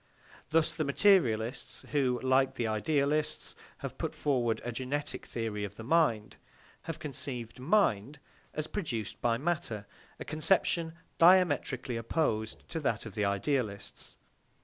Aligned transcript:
Thus 0.49 0.73
the 0.73 0.83
materialists, 0.83 1.85
who, 1.91 2.19
like 2.23 2.55
the 2.55 2.65
idealists, 2.65 3.55
have 3.85 3.99
put 3.99 4.15
forward 4.15 4.59
a 4.65 4.71
genetic 4.71 5.27
theory 5.27 5.63
of 5.63 5.75
the 5.75 5.83
mind, 5.83 6.37
have 6.89 6.97
conceived 6.97 7.59
mind 7.59 8.17
as 8.55 8.65
produced 8.65 9.21
by 9.21 9.37
matter; 9.37 9.85
a 10.19 10.25
conception 10.25 10.93
diametrically 11.19 11.97
opposed 11.97 12.67
to 12.69 12.79
that 12.79 13.05
of 13.05 13.13
the 13.13 13.25
idealists. 13.25 14.17